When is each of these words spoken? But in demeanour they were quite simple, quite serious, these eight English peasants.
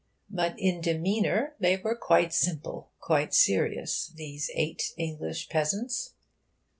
But 0.31 0.57
in 0.57 0.81
demeanour 0.81 1.55
they 1.59 1.77
were 1.77 1.95
quite 1.95 2.33
simple, 2.33 2.89
quite 2.99 3.35
serious, 3.35 4.07
these 4.15 4.49
eight 4.55 4.81
English 4.97 5.47
peasants. 5.47 6.15